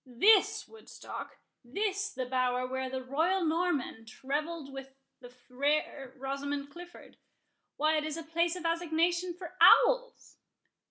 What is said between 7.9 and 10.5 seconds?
it is a place of assignation for owls."